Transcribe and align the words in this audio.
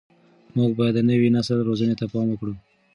موږ 0.57 0.71
باید 0.79 0.93
د 0.97 1.07
نوي 1.09 1.29
نسل 1.35 1.57
روزنې 1.69 1.95
ته 1.99 2.05
پام 2.11 2.27
وکړو. 2.29 2.53